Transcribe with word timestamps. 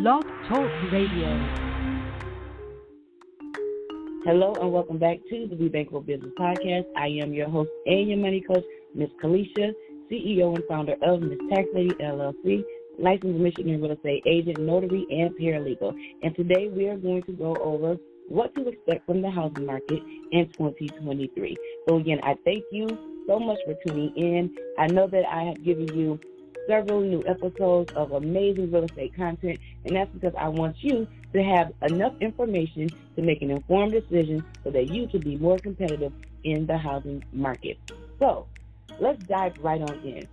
Blog 0.00 0.24
Talk 0.48 0.70
Radio. 0.90 1.28
Hello 4.24 4.54
and 4.58 4.72
welcome 4.72 4.96
back 4.96 5.18
to 5.28 5.46
the 5.46 5.54
Be 5.54 5.68
Bankable 5.68 6.06
Business 6.06 6.32
Podcast. 6.38 6.86
I 6.96 7.08
am 7.22 7.34
your 7.34 7.50
host 7.50 7.68
and 7.84 8.08
your 8.08 8.16
money 8.16 8.40
coach, 8.40 8.64
Miss 8.94 9.10
Kalisha, 9.22 9.74
CEO 10.10 10.54
and 10.54 10.64
founder 10.66 10.94
of 11.02 11.20
Miss 11.20 11.38
Tax 11.50 11.68
Lady 11.74 11.94
LLC, 11.96 12.64
licensed 12.98 13.40
Michigan 13.40 13.82
real 13.82 13.92
estate 13.92 14.22
agent, 14.24 14.58
notary, 14.60 15.04
and 15.10 15.36
paralegal. 15.36 15.94
And 16.22 16.34
today 16.34 16.70
we 16.74 16.88
are 16.88 16.96
going 16.96 17.22
to 17.24 17.32
go 17.32 17.54
over 17.56 17.98
what 18.30 18.54
to 18.54 18.68
expect 18.68 19.04
from 19.04 19.20
the 19.20 19.28
housing 19.28 19.66
market 19.66 20.02
in 20.32 20.48
2023. 20.56 21.58
So 21.86 21.98
again, 21.98 22.20
I 22.22 22.36
thank 22.46 22.64
you 22.72 22.88
so 23.26 23.38
much 23.38 23.58
for 23.66 23.76
tuning 23.86 24.16
in. 24.16 24.56
I 24.78 24.86
know 24.86 25.08
that 25.08 25.26
I 25.30 25.42
have 25.42 25.62
given 25.62 25.94
you 25.94 26.18
several 26.70 27.00
new 27.00 27.20
episodes 27.26 27.92
of 27.94 28.12
amazing 28.12 28.70
real 28.70 28.84
estate 28.84 29.12
content, 29.16 29.58
and 29.84 29.96
that's 29.96 30.10
because 30.12 30.32
I 30.38 30.46
want 30.46 30.76
you 30.78 31.08
to 31.32 31.42
have 31.42 31.72
enough 31.82 32.14
information 32.20 32.88
to 33.16 33.22
make 33.22 33.42
an 33.42 33.50
informed 33.50 33.90
decision 33.90 34.44
so 34.62 34.70
that 34.70 34.88
you 34.88 35.08
can 35.08 35.20
be 35.20 35.36
more 35.36 35.58
competitive 35.58 36.12
in 36.44 36.66
the 36.66 36.78
housing 36.78 37.24
market. 37.32 37.76
So, 38.20 38.46
let's 39.00 39.20
dive 39.24 39.54
right 39.60 39.82
on 39.82 39.98
in. 40.04 40.28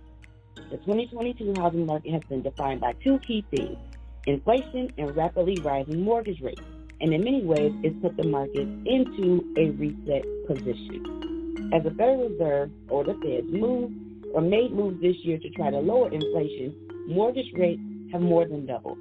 The 0.70 0.76
2022 0.76 1.54
housing 1.56 1.86
market 1.86 2.12
has 2.12 2.22
been 2.28 2.42
defined 2.42 2.80
by 2.80 2.92
two 3.02 3.18
key 3.18 3.44
themes 3.50 3.78
inflation 4.26 4.92
and 4.96 5.16
rapidly 5.16 5.56
rising 5.62 6.02
mortgage 6.02 6.40
rates. 6.40 6.60
And 7.00 7.14
in 7.14 7.24
many 7.24 7.42
ways, 7.42 7.72
it's 7.82 7.96
put 8.00 8.16
the 8.16 8.24
market 8.24 8.68
into 8.84 9.44
a 9.56 9.70
reset 9.70 10.24
position. 10.46 11.70
As 11.72 11.82
the 11.82 11.90
Federal 11.90 12.28
Reserve 12.28 12.70
or 12.90 13.04
the 13.04 13.14
Feds 13.14 13.50
move 13.50 13.90
or 14.34 14.40
made 14.40 14.72
moves 14.72 15.00
this 15.00 15.16
year 15.24 15.38
to 15.38 15.50
try 15.50 15.70
to 15.70 15.78
lower 15.78 16.10
inflation, 16.10 16.74
mortgage 17.08 17.52
rates 17.54 17.80
have 18.12 18.20
more 18.20 18.46
than 18.46 18.66
doubled. 18.66 18.98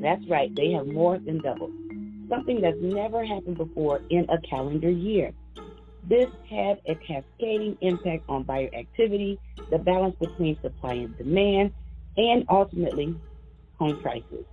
That's 0.00 0.26
right, 0.28 0.54
they 0.54 0.72
have 0.72 0.86
more 0.86 1.18
than 1.18 1.40
doubled. 1.42 1.72
Something 2.28 2.60
that's 2.60 2.78
never 2.80 3.24
happened 3.24 3.58
before 3.58 4.00
in 4.10 4.26
a 4.30 4.40
calendar 4.48 4.90
year. 4.90 5.32
This 6.08 6.28
had 6.50 6.80
a 6.86 6.94
cascading 6.96 7.78
impact 7.80 8.24
on 8.28 8.42
buyer 8.42 8.70
activity, 8.74 9.38
the 9.70 9.78
balance 9.78 10.16
between 10.18 10.58
supply 10.60 10.94
and 10.94 11.16
demand, 11.16 11.72
and 12.16 12.44
ultimately 12.48 13.14
home 13.78 14.00
prices. 14.02 14.44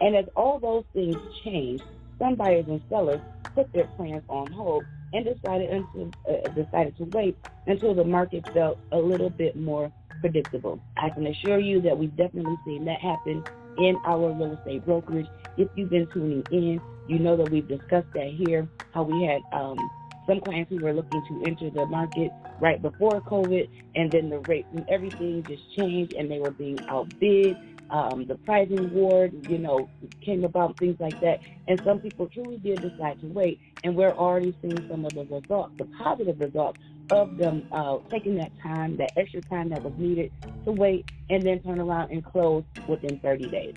And 0.00 0.16
as 0.16 0.26
all 0.36 0.58
those 0.58 0.84
things 0.92 1.16
changed, 1.44 1.84
some 2.18 2.34
buyers 2.34 2.66
and 2.68 2.82
sellers 2.88 3.20
put 3.54 3.72
their 3.72 3.86
plans 3.96 4.22
on 4.28 4.50
hold 4.52 4.84
and 5.12 5.24
decided 5.24 5.70
until, 5.70 6.10
uh, 6.28 6.48
decided 6.50 6.96
to 6.96 7.04
wait 7.04 7.36
until 7.66 7.94
the 7.94 8.04
market 8.04 8.48
felt 8.52 8.78
a 8.92 8.98
little 8.98 9.30
bit 9.30 9.56
more 9.56 9.92
predictable. 10.20 10.80
I 10.96 11.10
can 11.10 11.26
assure 11.26 11.58
you 11.58 11.80
that 11.82 11.96
we've 11.96 12.16
definitely 12.16 12.56
seen 12.64 12.84
that 12.86 13.00
happen 13.00 13.44
in 13.78 13.96
our 14.04 14.32
real 14.32 14.52
estate 14.52 14.84
brokerage. 14.84 15.26
If 15.56 15.68
you've 15.74 15.90
been 15.90 16.06
tuning 16.12 16.44
in, 16.50 16.80
you 17.08 17.18
know 17.18 17.36
that 17.36 17.50
we've 17.50 17.66
discussed 17.66 18.12
that 18.14 18.28
here, 18.28 18.68
how 18.92 19.02
we 19.02 19.24
had 19.24 19.40
um, 19.52 19.78
some 20.26 20.40
clients 20.40 20.70
who 20.70 20.78
were 20.78 20.92
looking 20.92 21.22
to 21.26 21.44
enter 21.46 21.70
the 21.70 21.86
market 21.86 22.30
right 22.60 22.80
before 22.80 23.20
COVID, 23.20 23.68
and 23.96 24.10
then 24.10 24.30
the 24.30 24.38
rate 24.40 24.66
and 24.72 24.86
everything 24.88 25.42
just 25.42 25.62
changed, 25.74 26.12
and 26.12 26.30
they 26.30 26.38
were 26.38 26.52
being 26.52 26.78
outbid 26.88 27.56
um, 27.92 28.26
the 28.26 28.36
pricing 28.36 28.90
war, 28.92 29.28
you 29.42 29.58
know, 29.58 29.88
came 30.22 30.44
about, 30.44 30.78
things 30.78 30.96
like 30.98 31.20
that. 31.20 31.40
And 31.68 31.80
some 31.84 32.00
people 32.00 32.26
truly 32.26 32.56
did 32.56 32.80
decide 32.80 33.20
to 33.20 33.26
wait, 33.26 33.60
and 33.84 33.94
we're 33.94 34.12
already 34.12 34.56
seeing 34.62 34.88
some 34.90 35.04
of 35.04 35.12
the 35.12 35.24
results, 35.24 35.74
the 35.76 35.84
positive 35.98 36.40
results 36.40 36.80
of 37.10 37.36
them 37.36 37.68
uh, 37.70 37.98
taking 38.10 38.36
that 38.36 38.50
time, 38.62 38.96
that 38.96 39.12
extra 39.16 39.42
time 39.42 39.68
that 39.68 39.82
was 39.82 39.92
needed 39.98 40.32
to 40.64 40.72
wait, 40.72 41.04
and 41.28 41.42
then 41.42 41.62
turn 41.62 41.78
around 41.78 42.10
and 42.10 42.24
close 42.24 42.64
within 42.88 43.18
30 43.20 43.50
days. 43.50 43.74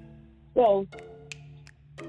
So 0.54 0.88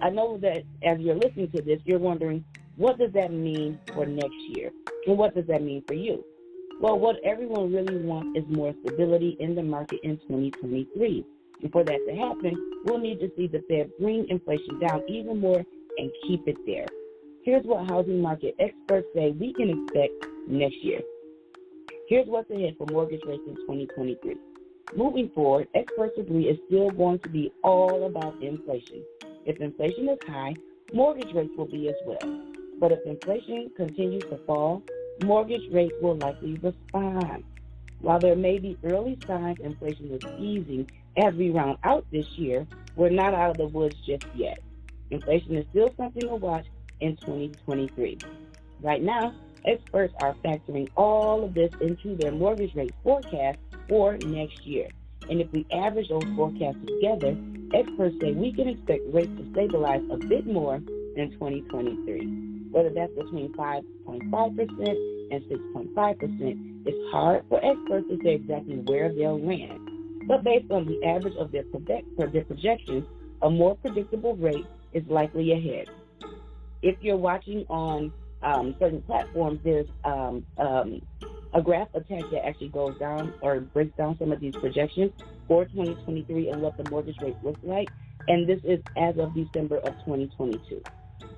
I 0.00 0.10
know 0.10 0.38
that 0.38 0.62
as 0.84 1.00
you're 1.00 1.16
listening 1.16 1.50
to 1.50 1.62
this, 1.62 1.80
you're 1.84 1.98
wondering, 1.98 2.44
what 2.77 2.98
does 2.98 3.12
that 3.14 3.33
mean 3.33 3.80
for 3.92 4.06
next 4.06 4.36
year? 4.50 4.70
And 5.06 5.18
what 5.18 5.34
does 5.34 5.46
that 5.48 5.62
mean 5.62 5.83
for 5.89 5.95
you? 5.95 6.24
Well, 6.80 6.98
what 6.98 7.16
everyone 7.24 7.72
really 7.72 7.96
wants 7.96 8.39
is 8.39 8.45
more 8.55 8.74
stability 8.84 9.36
in 9.40 9.55
the 9.56 9.62
market 9.62 9.98
in 10.05 10.18
2023. 10.18 11.24
And 11.62 11.72
for 11.72 11.84
that 11.84 12.00
to 12.08 12.14
happen, 12.14 12.83
we'll 12.84 12.98
need 12.98 13.20
to 13.20 13.30
see 13.36 13.46
the 13.46 13.62
Fed 13.68 13.90
bring 13.98 14.27
inflation 14.28 14.78
down 14.80 15.02
even 15.08 15.40
more 15.40 15.64
and 15.98 16.11
keep 16.27 16.46
it 16.46 16.56
there. 16.67 16.86
Here's 17.42 17.64
what 17.64 17.89
housing 17.89 18.20
market 18.20 18.55
experts 18.58 19.06
say 19.14 19.30
we 19.30 19.52
can 19.55 19.70
expect 19.70 20.12
next 20.48 20.77
year. 20.83 21.00
Here's 22.08 22.27
what's 22.28 22.50
ahead 22.50 22.74
for 22.78 22.86
mortgage 22.86 23.22
rates 23.27 23.42
in 23.46 23.55
2023. 23.56 24.36
Moving 24.96 25.30
forward, 25.34 25.68
experts 25.74 26.14
agree 26.18 26.45
it's 26.45 26.61
still 26.68 26.90
going 26.90 27.18
to 27.20 27.28
be 27.28 27.52
all 27.64 28.06
about 28.06 28.40
inflation. 28.42 29.02
If 29.45 29.61
inflation 29.61 30.08
is 30.08 30.18
high, 30.27 30.55
mortgage 30.92 31.34
rates 31.34 31.52
will 31.56 31.66
be 31.66 31.89
as 31.89 31.95
well. 32.06 32.42
But 32.78 32.92
if 32.92 33.00
inflation 33.06 33.70
continues 33.77 34.24
to 34.30 34.39
fall, 34.46 34.83
mortgage 35.20 35.72
rates 35.72 35.95
will 36.00 36.16
likely 36.16 36.55
respond. 36.62 37.45
While 38.00 38.20
there 38.20 38.36
may 38.36 38.58
be 38.58 38.78
early 38.84 39.18
signs 39.27 39.58
inflation 39.62 40.12
is 40.12 40.40
easing, 40.40 40.86
as 41.16 41.34
we 41.34 41.50
round 41.50 41.78
out 41.84 42.06
this 42.10 42.27
year, 42.36 42.66
we're 42.94 43.10
not 43.10 43.34
out 43.34 43.50
of 43.50 43.56
the 43.56 43.66
woods 43.66 43.96
just 44.06 44.24
yet. 44.34 44.58
Inflation 45.10 45.56
is 45.56 45.66
still 45.70 45.92
something 45.96 46.22
to 46.22 46.34
watch 46.34 46.66
in 47.00 47.16
2023. 47.16 48.18
Right 48.82 49.02
now, 49.02 49.34
experts 49.64 50.14
are 50.20 50.34
factoring 50.44 50.88
all 50.96 51.44
of 51.44 51.54
this 51.54 51.70
into 51.80 52.16
their 52.16 52.32
mortgage 52.32 52.74
rate 52.74 52.94
forecast 53.02 53.58
for 53.88 54.16
next 54.18 54.66
year. 54.66 54.88
And 55.28 55.40
if 55.40 55.50
we 55.52 55.66
average 55.72 56.08
those 56.08 56.24
forecasts 56.36 56.78
together, 56.86 57.36
experts 57.74 58.16
say 58.20 58.33
we 58.33 58.52
can 58.52 58.68
expect 58.68 59.02
rates 59.12 59.33
to 59.38 59.50
stabilize 59.52 60.02
a 60.10 60.16
bit 60.16 60.46
more 60.46 60.77
in 61.16 61.30
2023. 61.33 62.70
Whether 62.70 62.90
that's 62.90 63.12
between 63.14 63.52
5.5% 63.54 63.83
and 65.30 65.42
6.5%, 65.42 66.86
it's 66.86 67.12
hard 67.12 67.44
for 67.48 67.64
experts 67.64 68.06
to 68.08 68.18
say 68.22 68.34
exactly 68.34 68.77
where 68.77 69.12
they'll 69.12 69.40
land. 69.40 69.95
But 70.27 70.42
based 70.42 70.70
on 70.70 70.87
the 70.87 71.05
average 71.05 71.37
of 71.37 71.53
their, 71.53 71.63
project, 71.64 72.09
their 72.17 72.45
projections, 72.45 73.07
a 73.42 73.51
more 73.51 73.77
predictable 73.77 74.35
rate 74.37 74.67
is 74.92 75.05
likely 75.09 75.53
ahead. 75.53 75.89
If 76.83 76.97
you're 77.01 77.17
watching 77.17 77.64
on 77.69 78.13
um, 78.42 78.75
certain 78.79 79.03
platforms, 79.03 79.61
there's 79.63 79.89
um, 80.05 80.45
um, 80.59 81.01
a 81.55 81.63
graph 81.63 81.89
attached 81.95 82.31
that 82.33 82.47
actually 82.47 82.69
goes 82.69 82.98
down 82.98 83.35
or 83.41 83.61
breaks 83.61 83.97
down 83.97 84.17
some 84.19 84.33
of 84.33 84.41
these 84.41 84.55
projections 84.57 85.13
for 85.47 85.64
2023 85.64 86.51
and 86.51 86.61
what 86.61 86.77
the 86.77 86.89
mortgage 86.91 87.17
rate 87.23 87.37
looks 87.43 87.61
like. 87.63 87.89
And 88.29 88.48
this 88.48 88.61
is 88.64 88.81
as 88.97 89.17
of 89.19 89.35
December 89.35 89.79
of 89.79 89.95
2022. 90.01 90.83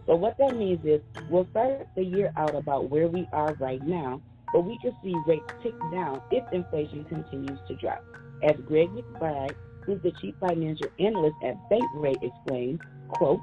So 0.06 0.16
what 0.16 0.38
that 0.38 0.56
means 0.56 0.84
is 0.84 1.02
we'll 1.28 1.46
start 1.50 1.86
the 1.94 2.02
year 2.02 2.32
out 2.36 2.54
about 2.54 2.88
where 2.88 3.08
we 3.08 3.28
are 3.32 3.52
right 3.60 3.82
now, 3.86 4.22
but 4.52 4.62
we 4.62 4.78
can 4.78 4.92
see 5.02 5.14
rates 5.26 5.52
tick 5.62 5.74
down 5.92 6.22
if 6.30 6.42
inflation 6.52 7.04
continues 7.04 7.58
to 7.68 7.74
drop. 7.76 8.02
As 8.42 8.56
Greg 8.66 8.88
McBride, 8.90 9.54
who's 9.84 10.00
the 10.02 10.12
chief 10.20 10.34
financial 10.40 10.88
analyst 10.98 11.36
at 11.42 11.56
Bankrate, 11.70 12.22
explained, 12.22 12.80
quote, 13.08 13.40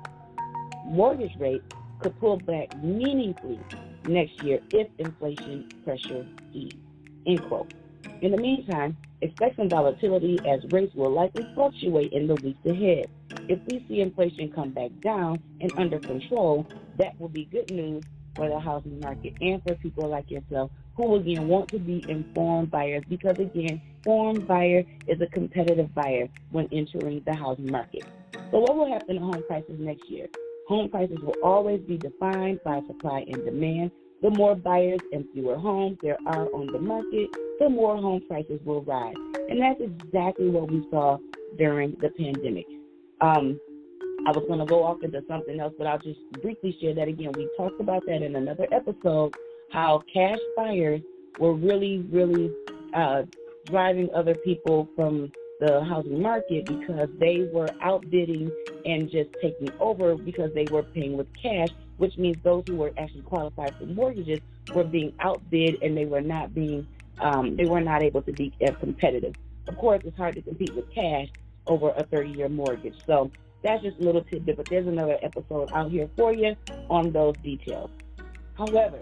mortgage 0.85 1.35
rates 1.39 1.65
could 1.99 2.17
pull 2.19 2.37
back 2.37 2.75
meaningfully 2.83 3.59
next 4.07 4.41
year 4.43 4.59
if 4.71 4.87
inflation 4.99 5.65
pressure 5.83 6.25
eases, 6.53 6.79
end 7.25 7.43
quote. 7.43 7.73
In 8.21 8.31
the 8.31 8.37
meantime, 8.37 8.95
expect 9.21 9.57
some 9.57 9.69
volatility 9.69 10.39
as 10.47 10.59
rates 10.71 10.93
will 10.95 11.11
likely 11.11 11.47
fluctuate 11.55 12.13
in 12.13 12.27
the 12.27 12.35
weeks 12.35 12.65
ahead. 12.65 13.07
If 13.47 13.59
we 13.67 13.83
see 13.87 14.01
inflation 14.01 14.51
come 14.51 14.71
back 14.71 14.91
down 15.03 15.41
and 15.61 15.71
under 15.77 15.99
control, 15.99 16.65
that 16.97 17.19
will 17.19 17.29
be 17.29 17.45
good 17.45 17.69
news 17.69 18.03
for 18.35 18.49
the 18.49 18.59
housing 18.59 18.99
market 18.99 19.33
and 19.41 19.61
for 19.63 19.75
people 19.75 20.07
like 20.07 20.29
yourself 20.29 20.71
who 20.95 21.15
again 21.15 21.47
want 21.47 21.69
to 21.71 21.79
be 21.79 22.03
informed 22.07 22.71
buyers 22.71 23.03
because 23.09 23.37
again, 23.39 23.81
informed 24.05 24.47
buyer 24.47 24.83
is 25.07 25.19
a 25.21 25.27
competitive 25.27 25.93
buyer 25.95 26.27
when 26.51 26.67
entering 26.71 27.21
the 27.25 27.33
housing 27.33 27.71
market. 27.71 28.03
So 28.51 28.59
what 28.59 28.75
will 28.75 28.91
happen 28.91 29.15
to 29.15 29.21
home 29.21 29.43
prices 29.47 29.75
next 29.79 30.09
year? 30.09 30.27
Home 30.67 30.89
prices 30.89 31.17
will 31.21 31.35
always 31.43 31.81
be 31.81 31.97
defined 31.97 32.59
by 32.63 32.81
supply 32.87 33.25
and 33.27 33.43
demand. 33.43 33.91
The 34.21 34.29
more 34.29 34.55
buyers 34.55 34.99
and 35.11 35.25
fewer 35.33 35.57
homes 35.57 35.97
there 36.01 36.17
are 36.27 36.47
on 36.53 36.67
the 36.67 36.79
market, 36.79 37.29
the 37.59 37.69
more 37.69 37.97
home 37.97 38.21
prices 38.27 38.59
will 38.63 38.83
rise. 38.83 39.15
And 39.49 39.61
that's 39.61 39.81
exactly 39.81 40.49
what 40.49 40.71
we 40.71 40.85
saw 40.91 41.17
during 41.57 41.95
the 42.01 42.09
pandemic. 42.09 42.65
Um, 43.21 43.59
I 44.27 44.31
was 44.31 44.43
going 44.47 44.59
to 44.59 44.65
go 44.65 44.83
off 44.83 45.03
into 45.03 45.21
something 45.27 45.59
else, 45.59 45.73
but 45.77 45.87
I'll 45.87 45.99
just 45.99 46.19
briefly 46.41 46.75
share 46.81 46.95
that 46.95 47.07
again. 47.07 47.31
We 47.35 47.49
talked 47.57 47.79
about 47.79 48.03
that 48.07 48.21
in 48.21 48.35
another 48.35 48.67
episode 48.71 49.35
how 49.71 50.01
cash 50.11 50.39
buyers 50.55 51.01
were 51.39 51.53
really, 51.53 52.05
really 52.09 52.51
uh, 52.93 53.23
driving 53.65 54.09
other 54.13 54.35
people 54.35 54.89
from 54.95 55.31
the 55.59 55.83
housing 55.85 56.21
market 56.21 56.65
because 56.65 57.09
they 57.19 57.47
were 57.51 57.69
outbidding 57.81 58.51
and 58.85 59.09
just 59.09 59.29
taking 59.41 59.69
over 59.79 60.15
because 60.15 60.53
they 60.53 60.65
were 60.69 60.83
paying 60.83 61.15
with 61.17 61.27
cash, 61.41 61.69
which 61.97 62.17
means 62.17 62.37
those 62.43 62.63
who 62.67 62.75
were 62.75 62.91
actually 62.97 63.21
qualified 63.21 63.73
for 63.79 63.85
mortgages 63.85 64.39
were 64.73 64.83
being 64.83 65.13
outbid 65.21 65.81
and 65.81 65.95
they 65.97 66.05
were 66.05 66.21
not 66.21 66.53
being 66.53 66.85
um, 67.19 67.55
they 67.55 67.65
were 67.65 67.79
not 67.79 68.03
able 68.03 68.21
to 68.21 68.33
be 68.33 68.53
as 68.61 68.75
competitive. 68.81 69.33
Of 69.67 69.77
course, 69.77 70.01
it's 70.03 70.17
hard 70.17 70.35
to 70.35 70.41
compete 70.41 70.75
with 70.75 70.93
cash 70.93 71.29
over 71.65 71.89
a 71.91 72.03
30-year 72.03 72.49
mortgage. 72.49 72.95
So 73.07 73.31
That's 73.63 73.81
just 73.81 73.97
a 73.99 74.03
little 74.03 74.23
tidbit, 74.23 74.57
but 74.57 74.67
there's 74.69 74.85
another 74.85 75.17
episode 75.23 75.71
out 75.73 75.89
here 75.89 76.09
for 76.17 76.33
you 76.33 76.55
on 76.89 77.11
those 77.11 77.35
details. 77.41 77.89
However, 78.57 78.99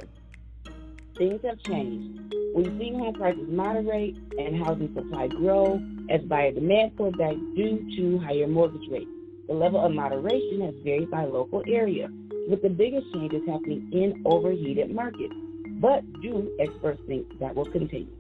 things 1.17 1.41
have 1.43 1.61
changed. 1.63 2.33
We've 2.53 2.67
seen 2.77 2.99
home 2.99 3.15
prices 3.15 3.47
moderate 3.49 4.15
and 4.37 4.63
housing 4.63 4.93
supply 4.93 5.27
grow 5.27 5.81
as 6.09 6.21
buyer 6.21 6.51
demand 6.51 6.95
pulled 6.95 7.17
back 7.17 7.33
due 7.55 7.83
to 7.95 8.19
higher 8.19 8.47
mortgage 8.47 8.87
rates. 8.91 9.09
The 9.47 9.53
level 9.55 9.83
of 9.83 9.91
moderation 9.91 10.61
has 10.61 10.75
varied 10.83 11.09
by 11.09 11.25
local 11.25 11.63
area, 11.67 12.09
with 12.47 12.61
the 12.61 12.69
biggest 12.69 13.11
changes 13.11 13.41
happening 13.47 13.89
in 13.91 14.21
overheated 14.25 14.93
markets. 14.93 15.33
But 15.81 16.03
do 16.21 16.55
experts 16.59 17.01
think 17.07 17.39
that 17.39 17.55
will 17.55 17.65
continue? 17.65 18.15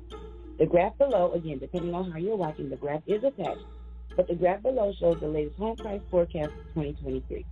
The 0.57 0.65
graph 0.65 0.97
below, 0.97 1.31
again, 1.33 1.59
depending 1.59 1.93
on 1.93 2.09
how 2.09 2.17
you're 2.17 2.35
watching, 2.35 2.69
the 2.69 2.75
graph 2.75 3.03
is 3.05 3.23
attached, 3.23 3.65
but 4.15 4.27
the 4.27 4.35
graph 4.35 4.63
below 4.63 4.93
shows 4.99 5.19
the 5.19 5.27
latest 5.27 5.57
home 5.57 5.75
price 5.75 6.01
forecast 6.09 6.51
for 6.73 6.83
2023. 6.83 7.45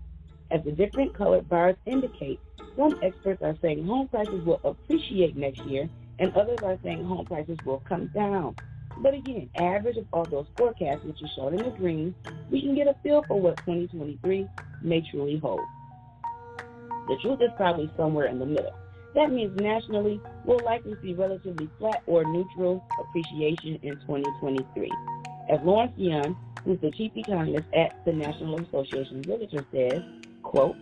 As 0.49 0.63
the 0.63 0.71
different 0.71 1.13
colored 1.13 1.47
bars 1.47 1.75
indicate, 1.85 2.39
some 2.75 2.99
experts 3.03 3.41
are 3.41 3.55
saying 3.61 3.85
home 3.85 4.07
prices 4.07 4.43
will 4.43 4.59
appreciate 4.63 5.37
next 5.37 5.61
year, 5.65 5.87
and 6.21 6.31
others 6.35 6.59
are 6.63 6.77
saying 6.83 7.03
home 7.03 7.25
prices 7.25 7.57
will 7.65 7.83
come 7.89 8.07
down. 8.13 8.55
But 8.99 9.15
again, 9.15 9.49
average 9.55 9.97
of 9.97 10.05
all 10.13 10.23
those 10.23 10.45
forecasts, 10.55 11.03
which 11.03 11.21
is 11.21 11.29
shown 11.35 11.53
in 11.55 11.63
the 11.63 11.71
green, 11.71 12.13
we 12.51 12.61
can 12.61 12.75
get 12.75 12.87
a 12.87 12.95
feel 13.01 13.23
for 13.27 13.41
what 13.41 13.57
2023 13.57 14.47
may 14.83 15.01
truly 15.09 15.39
hold. 15.39 15.61
The 17.07 17.17
truth 17.21 17.41
is 17.41 17.49
probably 17.57 17.91
somewhere 17.97 18.27
in 18.27 18.37
the 18.37 18.45
middle. 18.45 18.73
That 19.15 19.31
means 19.31 19.59
nationally, 19.59 20.21
we'll 20.45 20.63
likely 20.63 20.95
see 21.01 21.13
relatively 21.13 21.69
flat 21.79 22.03
or 22.05 22.23
neutral 22.23 22.85
appreciation 22.99 23.79
in 23.81 23.95
2023. 24.01 24.91
As 25.49 25.59
Lawrence 25.63 25.93
Yun, 25.97 26.37
who's 26.63 26.79
the 26.81 26.91
chief 26.91 27.11
economist 27.15 27.65
at 27.73 28.05
the 28.05 28.13
National 28.13 28.61
Association 28.61 29.19
of 29.19 29.25
Realtors, 29.25 29.65
says, 29.71 30.03
quote, 30.43 30.75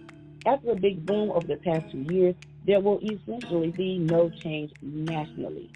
after 0.45 0.71
a 0.71 0.75
big 0.75 1.05
boom 1.05 1.31
over 1.31 1.47
the 1.47 1.55
past 1.57 1.89
two 1.91 2.05
years, 2.13 2.35
there 2.69 2.79
will 2.79 2.99
essentially 2.99 3.71
be 3.71 3.97
no 3.97 4.29
change 4.29 4.71
nationally. 4.83 5.71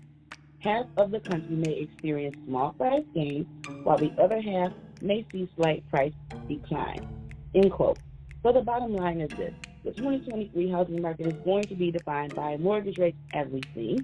Half 0.60 0.86
of 0.98 1.10
the 1.10 1.20
country 1.22 1.56
may 1.56 1.74
experience 1.74 2.36
small 2.46 2.74
price 2.74 3.04
gains, 3.16 3.48
while 3.82 3.98
the 3.98 4.12
other 4.22 4.40
half 4.40 4.72
may 5.02 5.26
see 5.32 5.50
slight 5.56 5.84
price 5.90 6.14
decline. 6.48 7.08
End 7.56 7.72
quote. 7.72 7.98
So 8.44 8.52
the 8.52 8.62
bottom 8.62 8.96
line 8.96 9.22
is 9.22 9.32
this. 9.32 9.56
The 9.84 9.92
2023 9.94 10.70
housing 10.70 11.02
market 11.02 11.26
is 11.26 11.34
going 11.44 11.64
to 11.64 11.74
be 11.74 11.90
defined 11.90 12.36
by 12.36 12.58
mortgage 12.58 13.00
rates 13.00 13.18
as 13.34 13.48
we 13.48 13.64
see, 13.74 14.00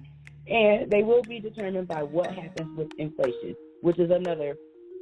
and 0.47 0.89
they 0.89 1.03
will 1.03 1.21
be 1.21 1.39
determined 1.39 1.87
by 1.87 2.01
what 2.01 2.33
happens 2.33 2.75
with 2.75 2.89
inflation, 2.97 3.55
which 3.81 3.99
is 3.99 4.09
another 4.09 4.57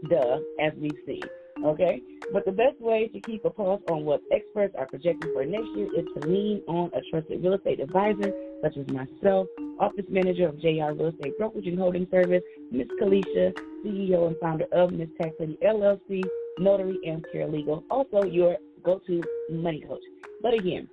duh 0.10 0.40
as 0.60 0.74
we 0.76 0.92
see. 1.06 1.24
Okay? 1.64 2.02
But 2.34 2.46
the 2.46 2.52
best 2.52 2.80
way 2.82 3.08
to 3.08 3.22
keep 3.22 3.46
a 3.46 3.50
pulse 3.50 3.82
on 3.90 4.04
what 4.04 4.22
experts 4.32 4.76
are 4.78 4.86
projecting 4.86 5.32
for 5.34 5.46
next 5.46 5.70
year 5.76 5.88
is 5.98 6.06
to 6.16 6.28
lean 6.28 6.62
on 6.68 6.92
a 6.94 7.02
trusted 7.10 7.42
real 7.42 7.54
estate 7.54 7.80
advisor, 7.80 8.34
such 8.62 8.76
as 8.78 8.88
myself, 8.88 9.48
office 9.80 10.06
manager 10.10 10.48
of 10.50 10.60
JR 10.60 10.92
Real 10.92 11.08
Estate 11.08 11.38
Brokerage 11.38 11.68
and 11.68 11.80
Holding 11.80 12.08
Service, 12.12 12.44
Ms. 12.72 12.88
Kalisha, 13.02 13.54
CEO 13.86 14.28
and 14.28 14.36
founder 14.42 14.66
of 14.74 14.92
Ms. 14.92 15.08
Tax 15.22 15.36
Lady 15.40 15.58
LLC, 15.64 16.24
notary 16.60 17.00
and 17.06 17.26
paralegal, 17.34 17.84
also 17.90 18.24
your 18.24 18.58
go-to 18.84 19.24
money 19.50 19.82
coach. 19.88 20.04
But 20.42 20.54
again, 20.54 20.90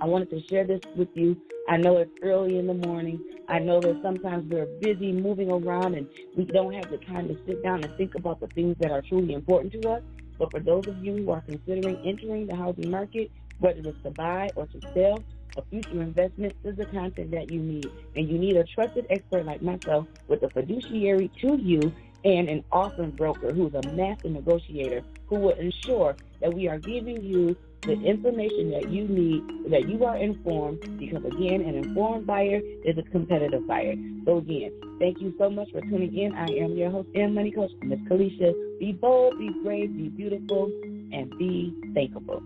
I 0.00 0.06
wanted 0.06 0.30
to 0.30 0.40
share 0.48 0.64
this 0.64 0.80
with 0.96 1.08
you. 1.14 1.36
I 1.68 1.78
know 1.78 1.96
it's 1.98 2.10
early 2.22 2.58
in 2.58 2.66
the 2.66 2.74
morning. 2.74 3.18
I 3.48 3.58
know 3.58 3.80
that 3.80 4.00
sometimes 4.02 4.50
we're 4.50 4.66
busy 4.80 5.12
moving 5.12 5.50
around 5.50 5.94
and 5.94 6.06
we 6.36 6.44
don't 6.44 6.74
have 6.74 6.90
the 6.90 6.98
time 6.98 7.28
to 7.28 7.36
sit 7.46 7.62
down 7.62 7.82
and 7.82 7.96
think 7.96 8.14
about 8.14 8.40
the 8.40 8.46
things 8.48 8.76
that 8.80 8.90
are 8.90 9.02
truly 9.02 9.34
important 9.34 9.72
to 9.80 9.90
us. 9.90 10.02
But 10.38 10.50
for 10.50 10.60
those 10.60 10.86
of 10.86 11.02
you 11.04 11.16
who 11.16 11.30
are 11.30 11.42
considering 11.42 11.98
entering 12.04 12.46
the 12.46 12.56
housing 12.56 12.90
market, 12.90 13.30
whether 13.58 13.80
it's 13.80 14.02
to 14.02 14.10
buy 14.10 14.50
or 14.56 14.66
to 14.66 14.80
sell, 14.92 15.22
a 15.56 15.62
future 15.70 16.02
investment 16.02 16.54
is 16.64 16.76
the 16.76 16.86
content 16.86 17.30
that 17.30 17.50
you 17.50 17.60
need. 17.60 17.88
And 18.16 18.28
you 18.28 18.38
need 18.38 18.56
a 18.56 18.64
trusted 18.64 19.06
expert 19.10 19.46
like 19.46 19.62
myself 19.62 20.06
with 20.26 20.42
a 20.42 20.50
fiduciary 20.50 21.30
to 21.40 21.56
you 21.56 21.92
and 22.24 22.48
an 22.48 22.64
awesome 22.72 23.10
broker 23.10 23.52
who's 23.52 23.74
a 23.74 23.82
master 23.92 24.28
negotiator 24.28 25.02
who 25.26 25.36
will 25.36 25.54
ensure 25.54 26.16
that 26.40 26.52
we 26.52 26.68
are 26.68 26.78
giving 26.78 27.22
you 27.22 27.56
the 27.86 28.00
information 28.02 28.70
that 28.70 28.90
you 28.90 29.06
need 29.08 29.42
that 29.70 29.88
you 29.88 30.04
are 30.04 30.16
informed 30.16 30.80
because 30.98 31.24
again 31.24 31.60
an 31.60 31.74
informed 31.74 32.26
buyer 32.26 32.60
is 32.84 32.96
a 32.98 33.02
competitive 33.10 33.66
buyer. 33.66 33.94
So 34.24 34.38
again 34.38 34.72
thank 34.98 35.20
you 35.20 35.34
so 35.38 35.50
much 35.50 35.70
for 35.72 35.80
tuning 35.82 36.16
in. 36.16 36.34
I 36.34 36.46
am 36.46 36.76
your 36.76 36.90
host 36.90 37.08
and 37.14 37.34
money 37.34 37.50
coach 37.50 37.70
miss 37.82 37.98
kalisha. 38.10 38.52
Be 38.78 38.92
bold 38.92 39.38
be 39.38 39.50
brave 39.62 39.94
be 39.96 40.08
beautiful 40.08 40.66
and 41.12 41.30
be 41.38 41.74
thankful 41.94 42.42